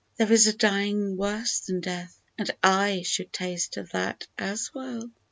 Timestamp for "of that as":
3.77-4.73